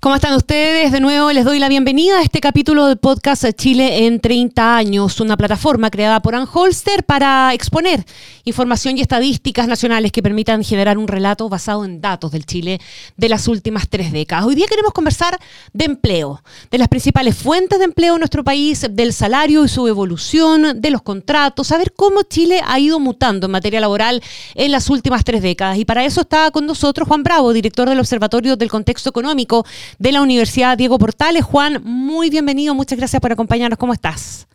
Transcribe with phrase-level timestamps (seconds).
[0.00, 0.92] ¿Cómo están ustedes?
[0.92, 5.18] De nuevo les doy la bienvenida a este capítulo del podcast Chile en 30 años,
[5.18, 8.04] una plataforma creada por Anholster para exponer
[8.44, 12.80] información y estadísticas nacionales que permitan generar un relato basado en datos del Chile
[13.16, 14.46] de las últimas tres décadas.
[14.46, 15.36] Hoy día queremos conversar
[15.72, 19.88] de empleo, de las principales fuentes de empleo en nuestro país, del salario y su
[19.88, 24.22] evolución, de los contratos, saber cómo Chile ha ido mutando en materia laboral
[24.54, 25.76] en las últimas tres décadas.
[25.76, 29.66] Y para eso está con nosotros Juan Bravo, director del Observatorio del Contexto Económico
[29.98, 31.44] de la Universidad Diego Portales.
[31.44, 33.78] Juan, muy bienvenido, muchas gracias por acompañarnos.
[33.78, 34.48] ¿Cómo estás?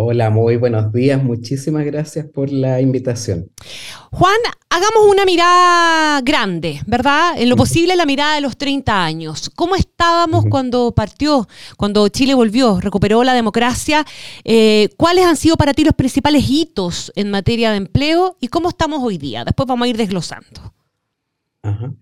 [0.00, 1.20] Hola, muy buenos días.
[1.20, 3.50] Muchísimas gracias por la invitación.
[4.12, 4.36] Juan,
[4.70, 7.32] hagamos una mirada grande, ¿verdad?
[7.36, 9.50] En lo posible la mirada de los 30 años.
[9.56, 14.06] ¿Cómo estábamos cuando partió, cuando Chile volvió, recuperó la democracia?
[14.44, 18.68] Eh, ¿Cuáles han sido para ti los principales hitos en materia de empleo y cómo
[18.68, 19.44] estamos hoy día?
[19.44, 20.74] Después vamos a ir desglosando.
[21.60, 21.92] Ajá.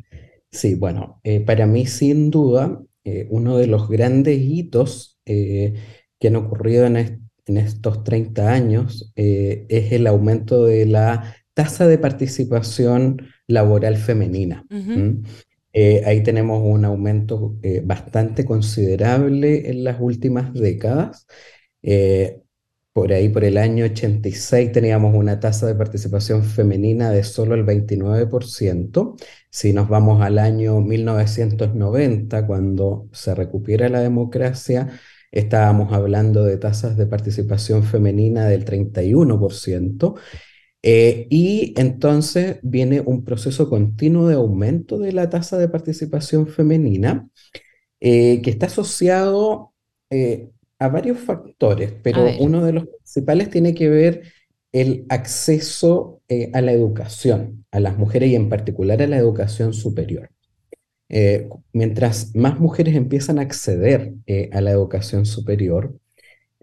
[0.56, 5.74] Sí, bueno, eh, para mí sin duda eh, uno de los grandes hitos eh,
[6.18, 13.18] que han ocurrido en, estos 30 años es el aumento de la tasa de participación
[13.46, 14.64] laboral femenina.
[16.04, 21.26] ahí tenemos un aumento bastante considerable en las últimas décadas.
[22.96, 27.66] Por ahí, por el año 86, teníamos una tasa de participación femenina de solo el
[27.66, 29.16] 29%.
[29.50, 34.88] Si nos vamos al año 1990, cuando se recupera la democracia,
[35.30, 40.14] estábamos hablando de tasas de participación femenina del 31%.
[40.82, 47.28] Eh, y entonces viene un proceso continuo de aumento de la tasa de participación femenina
[48.00, 49.74] eh, que está asociado
[50.08, 54.22] eh, a varios factores, pero uno de los principales tiene que ver
[54.72, 59.72] el acceso eh, a la educación, a las mujeres y en particular a la educación
[59.72, 60.30] superior.
[61.08, 65.98] Eh, mientras más mujeres empiezan a acceder eh, a la educación superior,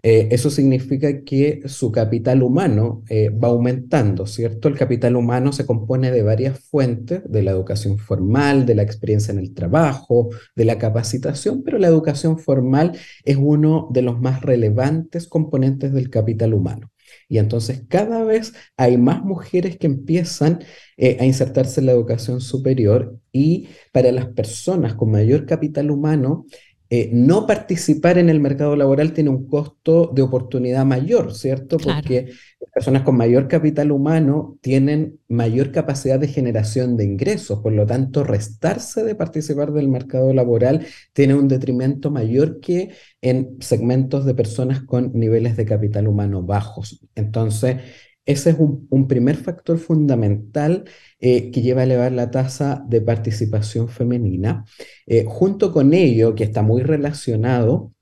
[0.06, 4.68] eh, eso significa que su capital humano eh, va aumentando, ¿cierto?
[4.68, 9.32] El capital humano se compone de varias fuentes, de la educación formal, de la experiencia
[9.32, 12.92] en el trabajo, de la capacitación, pero la educación formal
[13.24, 16.90] es uno de los más relevantes componentes del capital humano.
[17.26, 20.62] Y entonces cada vez hay más mujeres que empiezan
[20.98, 26.44] eh, a insertarse en la educación superior y para las personas con mayor capital humano,
[26.90, 31.78] eh, no participar en el mercado laboral tiene un costo de oportunidad mayor, ¿cierto?
[31.78, 32.30] Porque
[32.74, 38.24] personas con mayor capital humano tienen mayor capacidad de generación de ingresos, por lo tanto,
[38.24, 42.90] restarse de participar del mercado laboral tiene un detrimento mayor que
[43.22, 47.00] en segmentos de personas con niveles de capital humano bajos.
[47.14, 47.76] Entonces,
[48.26, 50.84] ese es un, primer factor fundamental
[51.20, 54.64] eh, que lleva a elevar la tasa de participación femenina.
[55.06, 57.92] Eh, junto con ello, que está muy relacionado,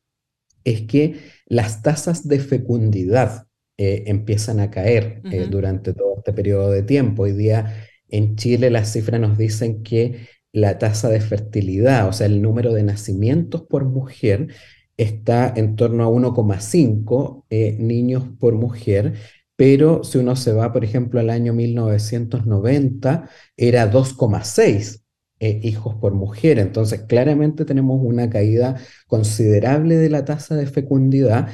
[0.64, 1.16] es que
[1.46, 3.46] las tasas de fecundidad
[3.76, 7.24] eh, empiezan a caer durante todo este periodo de tiempo.
[7.24, 12.26] Hoy día en Chile las cifras nos dicen que la tasa de fertilidad, o sea,
[12.26, 14.48] el número de nacimientos por mujer,
[14.96, 17.44] está en torno a 1,5
[17.78, 19.14] niños por mujer,
[19.62, 25.04] pero si uno se va, por ejemplo, al año 1990, era 2,6
[25.38, 26.58] eh, hijos por mujer.
[26.58, 31.48] Entonces, claramente tenemos una caída considerable de la tasa de fecundidad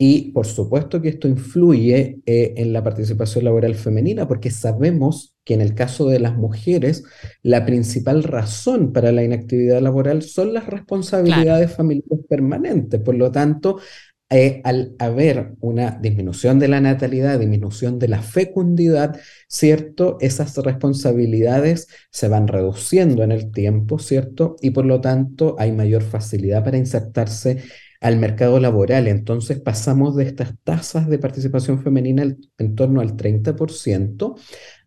[0.00, 5.54] y por supuesto que esto influye eh, en la participación laboral femenina, porque sabemos que
[5.54, 7.02] en el caso de las mujeres,
[7.42, 13.00] la principal razón para la inactividad laboral son las responsabilidades familiares permanentes.
[13.00, 13.80] Por lo tanto,
[14.30, 19.18] eh, al haber una disminución de la natalidad, disminución de la fecundidad,
[19.48, 20.18] ¿cierto?
[20.20, 24.56] Esas responsabilidades se van reduciendo en el tiempo, ¿cierto?
[24.60, 27.62] Y por lo tanto hay mayor facilidad para insertarse
[28.00, 29.08] al mercado laboral.
[29.08, 32.22] Entonces pasamos de estas tasas de participación femenina
[32.58, 34.34] en torno al 30%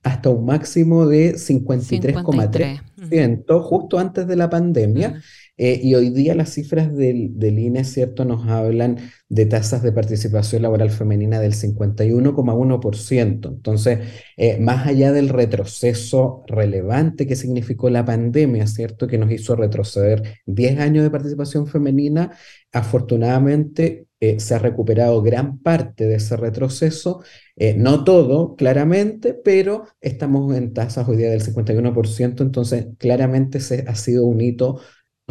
[0.03, 5.21] hasta un máximo de 53,3% justo antes de la pandemia.
[5.63, 8.97] Eh, y hoy día las cifras del, INE, ¿cierto?, nos hablan
[9.29, 13.47] de tasas de participación laboral femenina del 51,1%.
[13.47, 13.99] Entonces,
[14.37, 20.39] eh, más allá del retroceso relevante que significó la pandemia, ¿cierto?, que nos hizo retroceder
[20.47, 22.31] 10 años de participación femenina,
[22.71, 27.21] afortunadamente eh, se ha recuperado gran parte de ese retroceso,
[27.77, 33.93] no todo, claramente, pero estamos en tasas hoy día del 51%, entonces claramente se, ha
[33.93, 34.81] sido un hito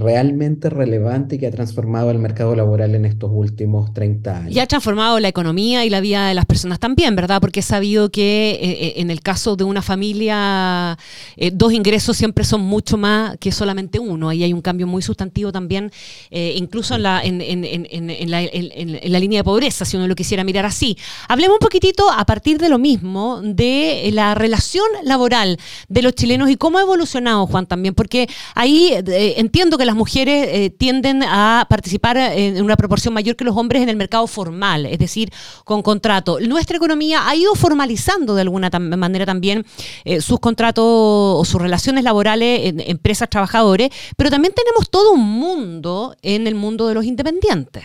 [0.01, 4.57] realmente relevante y que ha transformado el mercado laboral en estos últimos 30 años.
[4.57, 7.41] Y ha transformado la economía y la vida de las personas también, ¿verdad?
[7.41, 10.99] Porque he sabido que eh, eh, en el caso de una familia,
[11.37, 14.29] eh, dos ingresos siempre son mucho más que solamente uno.
[14.29, 15.93] Ahí hay un cambio muy sustantivo también,
[16.31, 20.15] incluso en la, en, en, en, la, en, la, línea de pobreza, si uno lo
[20.15, 20.97] quisiera mirar así.
[21.29, 25.59] Hablemos un poquitito a partir de lo mismo, de la relación laboral
[25.89, 28.93] de los chilenos y cómo ha evolucionado, Juan, también, porque ahí
[29.37, 33.83] entiendo que las mujeres eh, tienden a participar en una proporción mayor que los hombres
[33.83, 35.33] en el mercado formal, es decir,
[35.65, 36.39] con contrato.
[36.39, 39.65] Nuestra economía ha ido formalizando de alguna manera también
[40.05, 45.29] eh, sus contratos o sus relaciones laborales en empresas trabajadores, pero también tenemos todo un
[45.29, 47.83] mundo en el mundo de los independientes.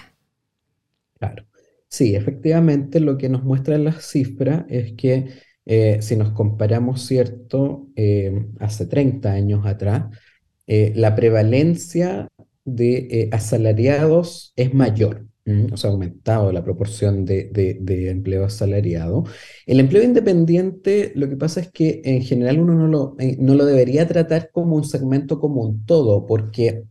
[1.17, 1.43] Claro.
[1.87, 7.87] Sí, efectivamente lo que nos muestran las cifras es que eh, si nos comparamos, ¿cierto?,
[8.59, 10.03] hace 30 años atrás,
[10.67, 12.27] eh, la prevalencia
[12.65, 15.27] de eh, asalariados es mayor.
[15.71, 17.51] O sea, ha aumentado la proporción de,
[18.09, 19.25] empleo asalariado.
[19.67, 23.53] El empleo independiente, lo que pasa es que en general uno no lo, eh, no
[23.53, 26.85] lo debería tratar como un segmento como un todo, porque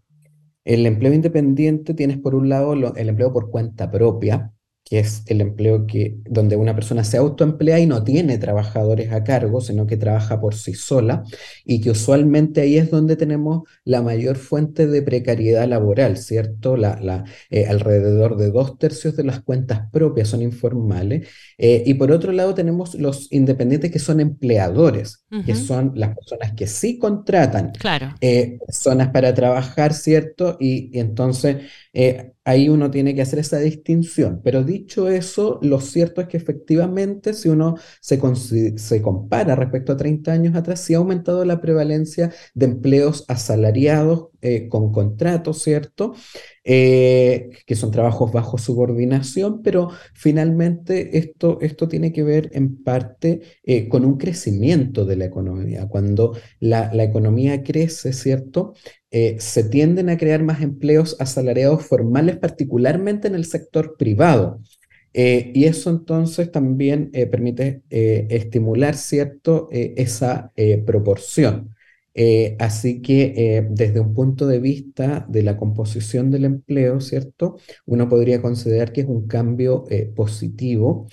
[0.64, 4.53] el empleo independiente tienes por un lado el empleo por cuenta propia,
[4.84, 9.24] que es el empleo que, donde una persona se autoemplea y no tiene trabajadores a
[9.24, 11.24] cargo, sino que trabaja por sí sola,
[11.64, 16.76] y que usualmente ahí es donde tenemos la mayor fuente de precariedad laboral, ¿cierto?
[16.76, 21.94] La, la, eh, alrededor de dos tercios de las cuentas propias son informales, eh, y
[21.94, 26.96] por otro lado tenemos los independientes que son empleadores, que son las personas que sí
[26.96, 28.14] contratan claro.
[28.20, 30.56] Eh, personas para trabajar, ¿cierto?
[30.60, 31.56] Y, y entonces
[32.44, 34.40] ahí uno tiene que hacer esa distinción.
[34.44, 38.18] Pero dicho eso, lo cierto es que efectivamente, si uno se,
[39.02, 44.68] compara respecto a 30 años atrás, sí ha aumentado la prevalencia de empleos asalariados eh,
[44.68, 46.14] con contratos, ¿cierto?
[46.64, 53.42] Eh, que son trabajos bajo subordinación, pero finalmente esto, esto tiene que ver en parte
[53.62, 55.88] eh, con un crecimiento de la economía.
[55.88, 58.74] Cuando la, la economía crece, ¿cierto?
[59.38, 64.60] Se tienden a crear más empleos asalariados formales, particularmente en el sector privado.
[65.12, 70.52] y eso entonces también permite estimular, ¿cierto?, esa
[70.84, 71.74] proporción.
[72.16, 77.58] Eh, así que eh, desde un punto de vista de la composición del empleo, ¿cierto?
[77.86, 81.08] Uno podría considerar que es un cambio eh, positivo,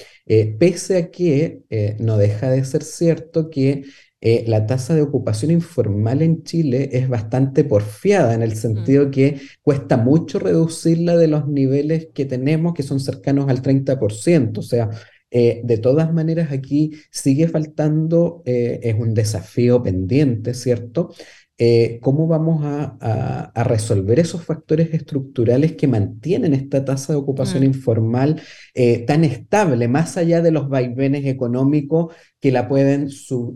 [0.59, 1.63] pese a que
[1.99, 3.83] no deja de ser cierto que
[4.21, 9.11] la tasa de ocupación informal en Chile es bastante porfiada, en el sentido mm.
[9.11, 14.59] que cuesta mucho reducirla de los niveles que tenemos, que son cercanos al 30%.
[14.59, 14.89] O sea,
[15.31, 21.13] eh, de todas maneras, aquí sigue faltando, eh, es un desafío pendiente, ¿cierto?
[21.63, 27.65] Eh, ¿Cómo vamos a, resolver esos factores estructurales que mantienen esta tasa de ocupación mm.
[27.65, 28.41] informal
[29.05, 33.07] tan estable, más allá de los vaivenes económicos que la pueden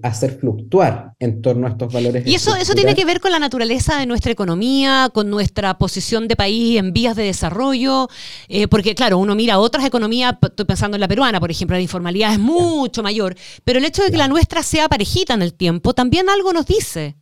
[0.03, 2.25] hacer fluctuar en torno a estos valores.
[2.27, 6.27] Y eso, eso tiene que ver con la naturaleza de nuestra economía, con nuestra posición
[6.27, 8.07] de país en vías de desarrollo,
[8.47, 11.81] eh, porque claro, uno mira otras economías, estoy pensando en la peruana, por ejemplo, la
[11.81, 15.55] informalidad es mucho mayor, pero el hecho de que la nuestra sea parejita en el
[15.55, 17.15] tiempo también algo nos dice.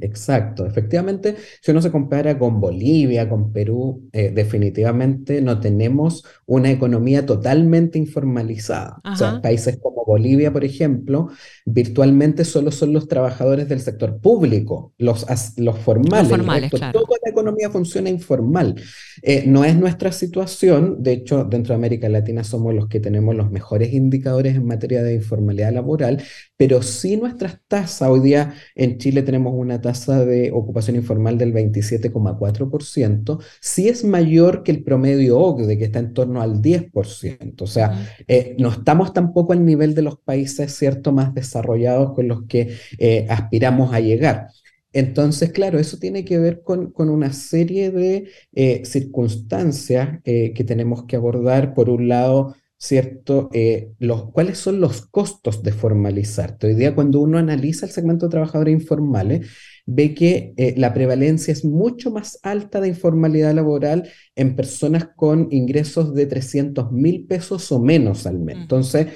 [0.00, 6.70] Exacto, efectivamente, si uno se compara con Bolivia, con Perú, eh, definitivamente no tenemos una
[6.70, 9.00] economía totalmente informalizada.
[9.04, 11.28] O sea, países como Bolivia, por ejemplo,
[11.64, 15.26] virtualmente solo son los trabajadores del sector público, los,
[15.56, 16.70] los formales.
[16.70, 18.74] Toda la economía funciona informal.
[19.22, 23.34] Eh, no es nuestra situación, de hecho, dentro de América Latina somos los que tenemos
[23.34, 26.22] los mejores indicadores en materia de informalidad laboral,
[26.56, 31.52] pero sí nuestras tasas, hoy día en Chile tenemos una tasa de ocupación informal del
[31.52, 37.62] 27,4%, sí es mayor que el promedio OCDE, que está en torno al 10%.
[37.62, 42.28] O sea, eh, no estamos tampoco al nivel de los países, ¿cierto?, más desarrollados con
[42.28, 44.48] los que eh, aspiramos a llegar.
[44.92, 51.16] Entonces, claro, eso tiene que ver con, una serie de eh, circunstancias que tenemos que
[51.16, 51.74] abordar.
[51.74, 53.50] Por un lado, ¿cierto?
[53.52, 56.68] Eh, los, ¿Cuáles son los costos de formalizarte?
[56.68, 59.50] Hoy día cuando uno analiza el segmento de trabajadores informales,
[59.84, 65.48] ve que eh, la prevalencia es mucho más alta de informalidad laboral en personas con
[65.50, 68.56] ingresos de 300 mil pesos o menos al mes.
[68.56, 69.08] Entonces,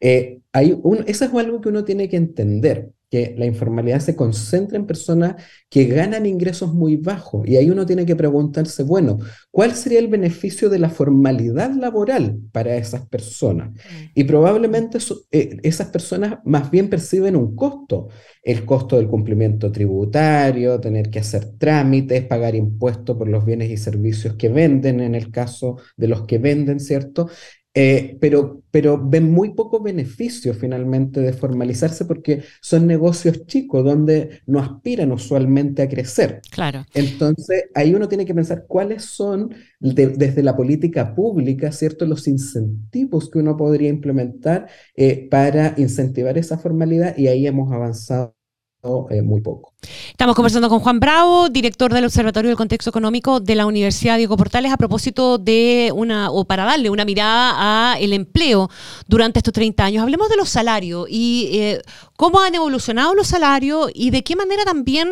[0.00, 4.16] eh, hay un, eso es algo que uno tiene que entender que la informalidad se
[4.16, 5.34] concentra en personas
[5.68, 7.46] que ganan ingresos muy bajos.
[7.46, 9.18] Y ahí uno tiene que preguntarse, bueno,
[9.50, 13.72] ¿cuál sería el beneficio de la formalidad laboral para esas personas?
[13.72, 14.04] Mm.
[14.14, 14.96] Y probablemente
[15.30, 18.08] eh, esas personas más bien perciben un costo,
[18.42, 23.76] el costo del cumplimiento tributario, tener que hacer trámites, pagar impuestos por los bienes y
[23.76, 27.28] servicios que venden, en el caso de los que venden, ¿cierto?
[27.74, 34.42] Eh, pero, pero ven muy poco beneficio finalmente de formalizarse porque son negocios chicos donde
[34.46, 36.42] no aspiran usualmente a crecer.
[36.50, 36.84] Claro.
[36.92, 43.30] Entonces, ahí uno tiene que pensar cuáles son, desde la política pública, ¿cierto?, los incentivos
[43.30, 48.36] que uno podría implementar eh, para incentivar esa formalidad y ahí hemos avanzado
[48.84, 49.74] eh, muy poco.
[50.10, 54.36] Estamos conversando con Juan Bravo, director del Observatorio del Contexto Económico de la Universidad Diego
[54.36, 58.68] Portales, a propósito de una, o para darle una mirada al empleo
[59.06, 60.02] durante estos 30 años.
[60.02, 61.82] Hablemos de los salarios y eh,
[62.16, 65.10] cómo han evolucionado los salarios y de qué manera también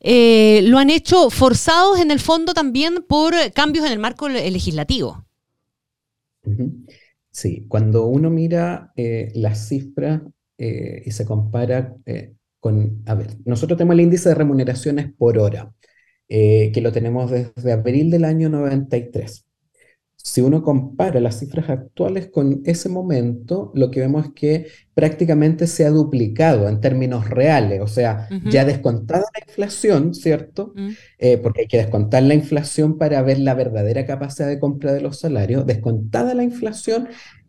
[0.00, 5.24] eh, lo han hecho forzados en el fondo también por cambios en el marco legislativo.
[7.30, 10.20] Sí, cuando uno mira las cifras
[10.58, 11.94] y se compara
[13.06, 15.72] a ver, nosotros tenemos el índice de remuneraciones por hora,
[16.28, 19.46] eh, que lo tenemos desde abril del año 93.
[20.16, 25.66] Si uno compara las cifras actuales con ese momento, lo que vemos es que prácticamente
[25.66, 30.72] se ha duplicado en términos reales, o sea, ya descontada la inflación, ¿cierto?
[30.74, 30.90] Mm.
[31.18, 35.02] Eh, porque hay que descontar la inflación para ver la verdadera capacidad de compra de
[35.02, 35.66] los salarios.
[35.66, 37.08] Descontada la inflación,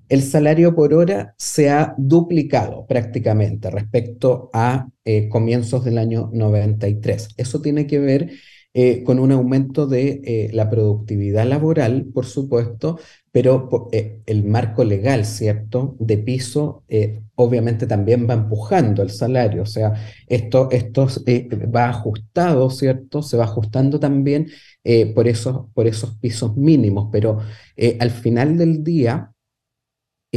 [0.10, 7.30] el salario por hora se ha duplicado prácticamente respecto a eh, comienzos del año 93.
[7.38, 8.32] Eso tiene que ver
[8.74, 13.00] eh, con un aumento de eh, la productividad laboral, por supuesto,
[13.32, 16.84] pero el marco legal, ¿cierto?, de piso,
[17.36, 19.64] obviamente también va empujando el salario.
[19.64, 19.94] O sea,
[20.28, 21.08] esto, esto
[21.76, 23.22] va ajustado, ¿cierto?
[23.22, 24.48] Se va ajustando también
[25.14, 27.40] por, esos, por esos pisos mínimos, pero
[28.00, 29.35] al final del día,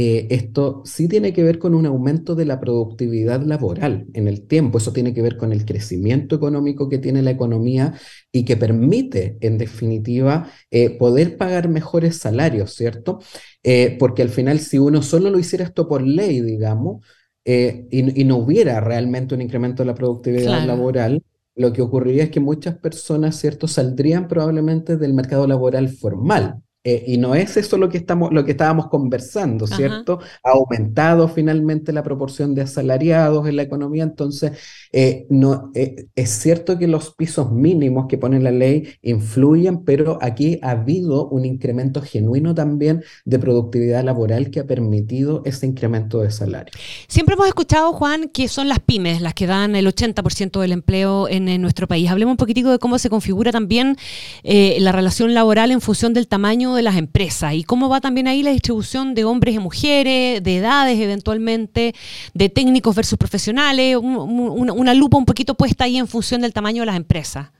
[0.01, 4.47] eh, esto sí tiene que ver con un aumento de la productividad laboral en el
[4.47, 4.77] tiempo.
[4.77, 7.93] Eso tiene que ver con el crecimiento económico que tiene la economía
[8.31, 13.19] y que permite, en definitiva, eh, poder pagar mejores salarios, ¿cierto?
[13.61, 17.05] Eh, porque al final, si uno solo lo hiciera esto por ley, digamos,
[17.43, 21.23] y, no hubiera realmente un incremento de la productividad laboral,
[21.55, 26.61] lo que ocurriría es que muchas personas, ¿cierto?, saldrían probablemente del mercado laboral formal.
[26.89, 30.19] Eh, y no es eso lo que, estamos, lo que estábamos conversando, ¿cierto?
[30.43, 34.53] Ha aumentado finalmente la proporción de asalariados en la economía, entonces
[34.91, 40.17] eh, no, eh, es cierto que los pisos mínimos que pone la ley influyen, pero
[40.19, 46.21] aquí ha habido un incremento genuino también de productividad laboral que ha permitido ese incremento
[46.21, 46.73] de salario.
[47.07, 51.27] Siempre hemos escuchado, Juan, que son las pymes las que dan el 80% del empleo
[51.27, 52.09] en, nuestro país.
[52.09, 53.95] Hablemos un poquitico de cómo se configura también
[54.43, 58.41] la relación laboral en función del tamaño de las empresas y cómo va también ahí
[58.41, 61.93] la distribución de hombres y mujeres, de edades eventualmente,
[62.33, 66.87] de técnicos versus profesionales, una lupa un poquito puesta ahí en función del tamaño de
[66.87, 67.51] las empresas.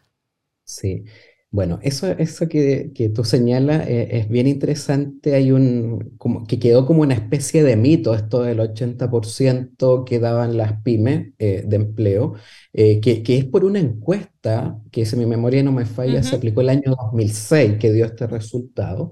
[0.63, 1.03] Sí,
[1.51, 5.33] bueno, eso, eso que, que tú señalas eh, es bien interesante.
[5.33, 10.57] Hay un, como, que quedó como una especie de mito, esto del 80% que daban
[10.57, 12.35] las pymes eh, de empleo,
[12.73, 16.35] eh, que, que, es por una encuesta, que si mi memoria no me falla, se
[16.35, 19.11] aplicó el año 2006 que dio este resultado.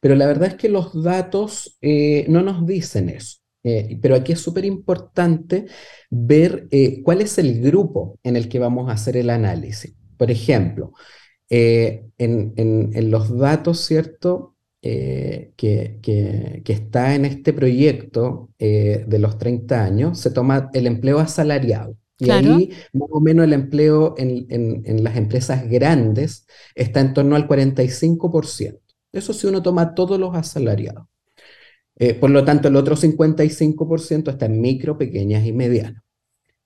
[0.00, 1.78] Pero la verdad es que los datos
[2.28, 3.38] no nos dicen eso.
[4.02, 5.66] pero aquí es súper importante
[6.10, 6.68] ver
[7.02, 9.94] cuál es el grupo en el que vamos a hacer el análisis.
[10.16, 10.92] Por ejemplo,
[11.56, 14.56] eh, en, los datos, ¿cierto?
[14.82, 20.88] Eh, que, que, está en este proyecto eh, de los 30 años, se toma el
[20.88, 21.96] empleo asalariado.
[22.18, 26.44] Y ahí, más o menos, el empleo en, en, las empresas grandes
[26.74, 28.80] está en torno al 45%.
[29.12, 31.06] Eso si uno toma todos los asalariados.
[32.20, 36.02] por lo tanto, el otro 55% está en micro, pequeñas y medianas.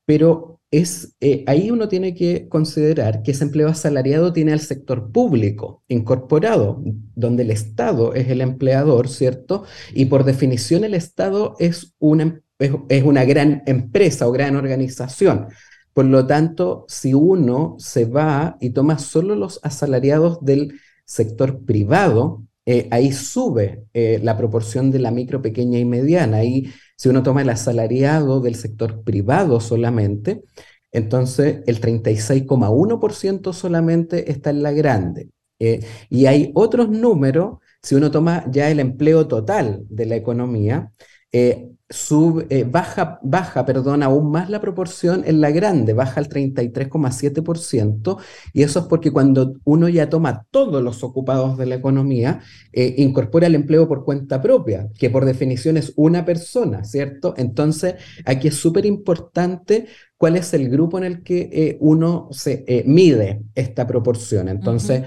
[0.06, 5.10] Pero es, eh, ahí uno tiene que considerar que ese empleo asalariado tiene al sector
[5.10, 6.82] público incorporado,
[7.14, 9.64] donde el Estado es el empleador, ¿cierto?
[9.94, 15.46] Y por definición el Estado es una, es, una gran empresa o gran organización.
[15.94, 22.44] Por lo tanto, si uno se va y toma solo los asalariados del sector privado,
[22.90, 26.38] ahí sube la proporción de la micro, pequeña y mediana.
[26.38, 30.42] Ahí, si uno toma el asalariado del sector privado solamente,
[30.92, 35.30] entonces el 36,1% solamente está en la grande.
[35.58, 40.92] y hay otros números, si uno toma ya el empleo total de la economía,
[41.32, 41.68] eh,
[42.50, 48.18] eh, baja, baja perdón, aún más la proporción en la grande, baja al 33,7%,
[48.52, 52.40] y eso es porque cuando uno ya toma todos los ocupados de la economía,
[52.72, 57.34] eh, incorpora el empleo por cuenta propia, que por definición es una persona, ¿cierto?
[57.38, 57.94] Entonces,
[58.26, 59.86] aquí es súper importante
[60.18, 64.48] cuál es el grupo en el que uno se mide esta proporción.
[64.48, 65.04] Entonces,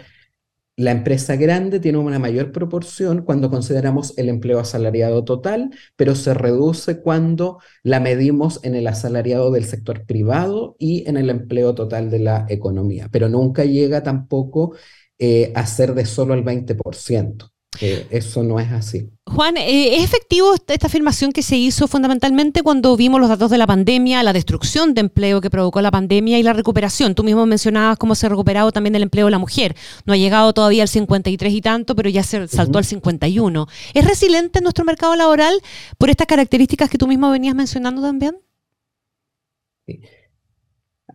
[0.82, 6.34] la empresa grande tiene una mayor proporción cuando consideramos el empleo asalariado total, pero se
[6.34, 12.10] reduce cuando la medimos en el asalariado del sector privado y en el empleo total
[12.10, 14.76] de la economía, pero nunca llega tampoco
[15.20, 19.10] eh, a ser de solo el 20% eso no es así.
[19.26, 23.58] Juan, eh, ¿es efectivo esta afirmación que se hizo fundamentalmente cuando vimos los datos de
[23.58, 27.16] la pandemia, la destrucción de empleo que provocó la pandemia y la recuperación?
[27.16, 29.76] Tú mismo mencionabas cómo se ha recuperado también el empleo de la mujer.
[30.06, 33.68] No ha llegado todavía al 53 y tanto, pero ya se saltó al 51.
[33.94, 35.62] ¿Es resiliente nuestro mercado laboral
[35.98, 38.36] por estas características que tú mismo venías mencionando también?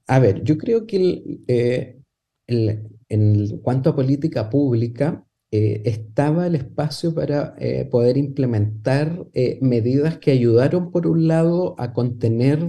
[0.07, 2.01] A ver, yo creo que eh,
[2.47, 5.26] en cuanto a política pública,
[5.57, 11.75] eh, estaba el espacio para eh, poder implementar eh, medidas que ayudaron, por un lado,
[11.79, 12.61] a contener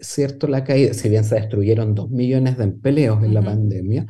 [0.00, 0.94] cierto la caída.
[0.94, 4.06] Si bien se destruyeron dos millones de empleos en la pandemia,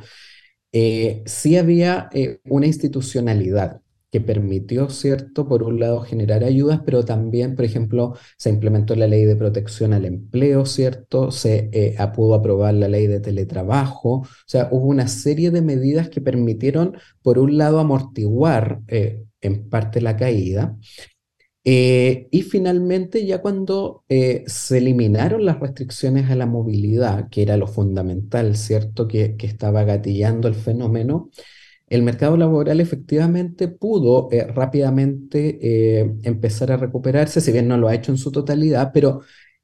[1.25, 2.09] sí había
[2.45, 5.47] una institucionalidad que permitió, ¿cierto?
[5.47, 9.93] Por un lado, generar ayudas, pero también, por ejemplo, se implementó la ley de protección
[9.93, 11.31] al empleo, ¿cierto?
[11.31, 16.09] Se eh, pudo aprobar la ley de teletrabajo, o sea, hubo una serie de medidas
[16.09, 20.77] que permitieron, por un lado, amortiguar eh, en parte la caída.
[21.69, 27.67] Eh, y finalmente, ya cuando se eliminaron las restricciones a la movilidad, que era lo
[27.67, 29.05] fundamental, ¿cierto?
[29.07, 31.29] Que, que estaba gatillando el fenómeno,
[31.89, 37.87] el mercado laboral efectivamente pudo eh, rápidamente eh, empezar a recuperarse, si bien no lo
[37.87, 39.21] ha hecho en su totalidad, pero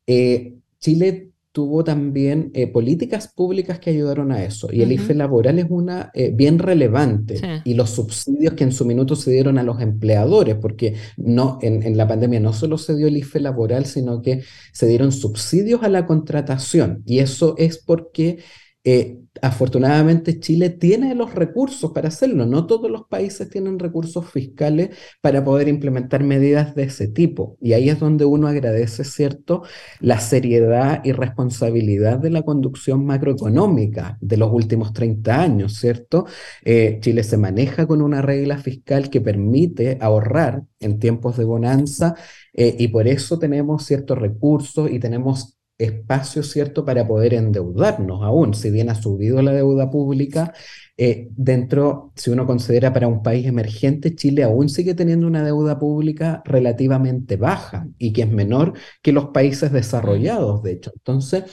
[0.08, 4.70] eh, Chile tuvo también políticas públicas que ayudaron a eso.
[4.74, 7.40] Y el IFE laboral es una bien relevante.
[7.64, 11.84] Y los subsidios que en su minuto se dieron a los empleadores, porque no, en,
[11.84, 15.84] en, la pandemia no solo se dio el IFE laboral, sino que se dieron subsidios
[15.84, 17.04] a la contratación.
[17.06, 18.40] Y eso es porque
[18.84, 22.46] eh, afortunadamente Chile tiene los recursos para hacerlo.
[22.46, 24.90] No todos los países tienen recursos fiscales
[25.22, 27.58] para poder implementar medidas de ese tipo.
[27.62, 29.64] Y ahí es donde uno agradece, ¿cierto?,
[30.00, 36.26] la seriedad y responsabilidad de la conducción macroeconómica de los últimos 30 años, ¿cierto?
[36.64, 42.16] Eh, Chile se maneja con una regla fiscal que permite ahorrar en tiempos de bonanza
[42.54, 48.54] eh, y por eso tenemos ciertos recursos y tenemos espacio, ¿cierto?, para poder endeudarnos aún,
[48.54, 50.54] si bien ha subido la deuda pública,
[50.96, 55.80] eh, dentro, si uno considera para un país emergente, Chile aún sigue teniendo una deuda
[55.80, 60.92] pública relativamente baja y que es menor que los países desarrollados, de hecho.
[60.96, 61.46] Entonces,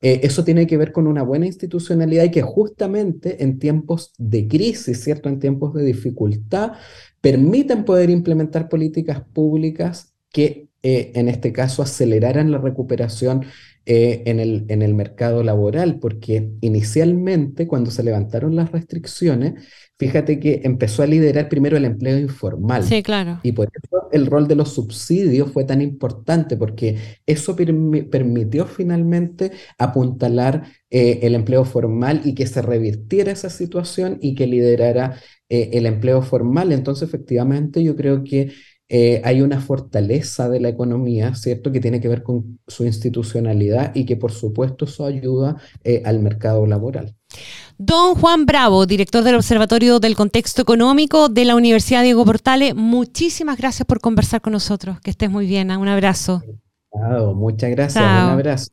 [0.00, 4.48] eh, eso tiene que ver con una buena institucionalidad y que justamente en tiempos de
[4.48, 6.72] crisis, ¿cierto?, en tiempos de dificultad,
[7.20, 13.44] permiten poder implementar políticas públicas que eh, en este caso aceleraran la recuperación
[13.88, 19.54] eh, en, el, en el mercado laboral, porque inicialmente cuando se levantaron las restricciones,
[19.96, 22.82] fíjate que empezó a liderar primero el empleo informal.
[22.82, 23.38] Sí, claro.
[23.44, 29.52] Y por eso el rol de los subsidios fue tan importante, porque eso permitió finalmente
[29.78, 35.70] apuntalar eh, el empleo formal y que se revirtiera esa situación y que liderara eh,
[35.74, 36.72] el empleo formal.
[36.72, 38.52] Entonces, efectivamente, yo creo que
[38.88, 43.90] eh, hay una fortaleza de la economía, ¿cierto?, que tiene que ver con su institucionalidad
[43.94, 47.16] y que por supuesto eso ayuda eh, al mercado laboral.
[47.78, 53.58] Don Juan Bravo, director del Observatorio del Contexto Económico de la Universidad Diego Portales, muchísimas
[53.58, 55.00] gracias por conversar con nosotros.
[55.00, 55.70] Que estés muy bien.
[55.70, 55.76] ¿eh?
[55.76, 56.42] Un abrazo.
[57.34, 58.02] muchas gracias.
[58.02, 58.70] Un abrazo.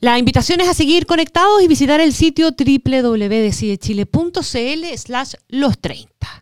[0.00, 6.41] La invitación es a seguir conectados y visitar el sitio www.decidechile.cl slash los 30.